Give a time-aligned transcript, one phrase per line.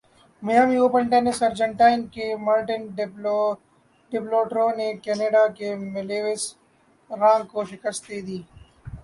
[0.43, 6.43] Miami open tennis Argentina کے Martin Del Potro نے Canada کے ملیوس
[7.11, 8.39] رانک کو شکست دے دی